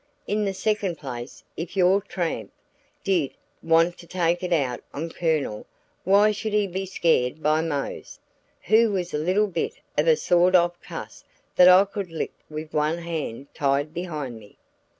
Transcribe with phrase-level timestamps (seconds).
[0.25, 2.51] In the second place if your tramp
[3.03, 5.67] did want to take it out on the Colonel
[6.05, 8.19] why should he be scared by Mose,
[8.63, 11.23] who was a little bit of a sawed off cuss
[11.55, 14.57] that I could lick with one hand tied behind me?